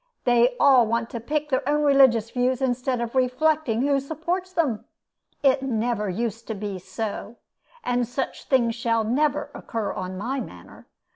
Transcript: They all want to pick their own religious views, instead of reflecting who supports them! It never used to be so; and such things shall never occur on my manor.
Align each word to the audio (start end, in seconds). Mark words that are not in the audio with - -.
They 0.23 0.55
all 0.59 0.87
want 0.87 1.11
to 1.11 1.19
pick 1.19 1.49
their 1.49 1.61
own 1.69 1.83
religious 1.83 2.31
views, 2.31 2.59
instead 2.59 3.01
of 3.01 3.13
reflecting 3.13 3.83
who 3.83 3.99
supports 3.99 4.51
them! 4.51 4.85
It 5.43 5.61
never 5.61 6.09
used 6.09 6.47
to 6.47 6.55
be 6.55 6.79
so; 6.79 7.35
and 7.83 8.07
such 8.07 8.45
things 8.45 8.73
shall 8.73 9.03
never 9.03 9.51
occur 9.53 9.93
on 9.93 10.17
my 10.17 10.39
manor. 10.39 10.87